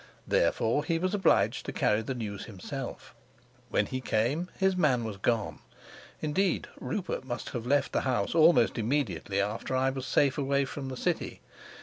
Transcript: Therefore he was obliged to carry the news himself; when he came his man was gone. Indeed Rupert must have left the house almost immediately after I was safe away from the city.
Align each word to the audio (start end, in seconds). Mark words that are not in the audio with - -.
Therefore 0.27 0.83
he 0.83 0.97
was 0.97 1.13
obliged 1.13 1.63
to 1.67 1.71
carry 1.71 2.01
the 2.01 2.15
news 2.15 2.45
himself; 2.45 3.13
when 3.69 3.85
he 3.85 4.01
came 4.01 4.49
his 4.57 4.75
man 4.75 5.03
was 5.03 5.17
gone. 5.17 5.59
Indeed 6.23 6.67
Rupert 6.79 7.23
must 7.23 7.49
have 7.49 7.67
left 7.67 7.91
the 7.93 8.01
house 8.01 8.33
almost 8.33 8.79
immediately 8.79 9.39
after 9.39 9.75
I 9.75 9.91
was 9.91 10.07
safe 10.07 10.39
away 10.39 10.65
from 10.65 10.89
the 10.89 10.97
city. 10.97 11.41